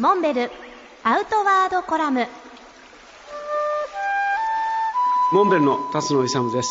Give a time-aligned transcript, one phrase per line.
[0.00, 0.50] モンベル
[1.04, 2.26] アウトワードコラム。
[5.32, 6.68] モンベルの辰野勇です。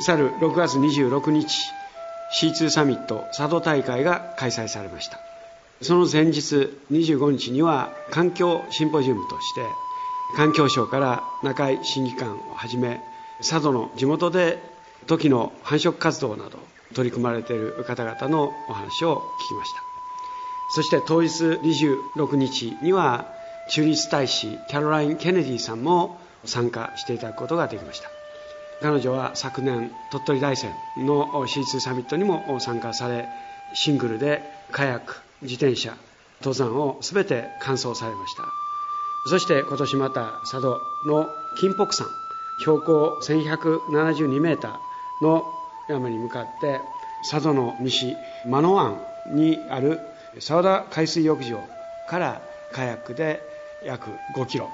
[0.00, 1.46] 去る6月26日
[2.40, 5.20] C2 サミット佐渡大会が開催されました。
[5.82, 9.60] その前日25日には環境シンポジウムとして
[10.34, 13.02] 環境省から中井審議官をはじめ
[13.40, 14.62] 佐渡の地元で
[15.06, 16.58] トキの繁殖活動など
[16.94, 19.85] 取り組まれている方々のお話を聞きました。
[20.74, 23.26] そして当日26日には
[23.70, 28.08] 中立大使キャロライン・ケネディさんも参加していただくことができました。
[28.82, 33.26] 彼女は昨年鳥取大山の C2 サミットにも参加され
[33.74, 35.96] シングルでカヤック自転車
[36.40, 38.44] 登山を全て完走されました。
[39.28, 41.26] そして今年また佐渡の
[41.58, 42.06] 金北山
[42.60, 45.44] 標高1172メーターの
[45.88, 46.80] 山に向かって
[47.28, 48.14] 佐渡の西
[48.46, 49.00] 真野湾
[49.32, 50.00] にある
[50.40, 51.62] 沢田海水浴場
[52.08, 53.40] からカヤックで
[53.84, 54.70] 約5キロ。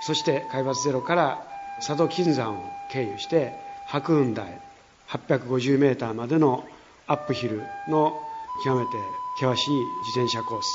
[0.00, 1.44] そして海抜ゼロから
[1.78, 3.52] 佐渡金山を経由して
[3.86, 4.60] 白雲台
[5.08, 6.64] 850メーターまでの
[7.06, 8.20] アップヒルの
[8.64, 8.90] 極めて
[9.38, 10.68] 険しい自転車コース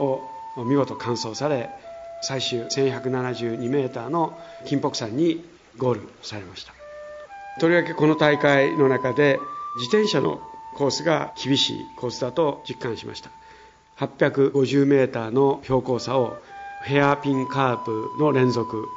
[0.00, 1.70] を見事完走され
[2.22, 5.44] 最終1172メーターの金北山に
[5.78, 6.74] ゴールされました。
[7.60, 9.38] とりわけこの大会の中で
[9.76, 10.40] 自転車の
[10.76, 13.30] コースが厳しいコースだと実感しました。
[14.00, 16.36] 850メーターの標高差を
[16.84, 18.88] ヘアピンカープの連続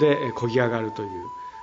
[0.00, 1.08] で漕ぎ上がるという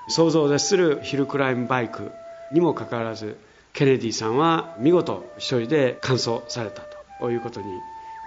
[0.07, 2.11] 想像を絶するヒルクライムバイク
[2.53, 3.37] にもかかわらず
[3.73, 6.83] ケネディさんは見事一人で完走された
[7.19, 7.65] ということに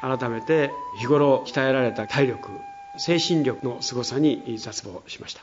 [0.00, 2.50] 改めて日頃鍛えられた体力
[2.98, 5.42] 精神力の凄さに絶望しました。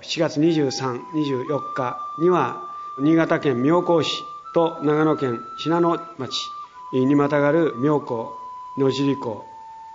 [0.00, 2.62] 7月23、24日には
[2.98, 4.10] 新潟県妙高市
[4.54, 6.50] と長野県信濃町
[7.00, 8.36] にまたがる妙高
[8.78, 9.44] 野尻港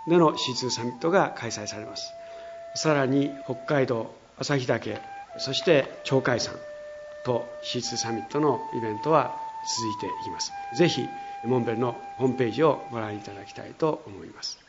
[0.08, 2.12] での C2 サミットが開催されます。
[2.76, 5.00] さらに北海道旭岳
[5.38, 6.56] そして鳥海山
[7.26, 9.36] と C2 サミットのイベントは
[9.78, 10.52] 続いていきます。
[10.76, 11.08] ぜひ
[11.46, 14.69] モンベルのホームページをご覧いただきたいと思います。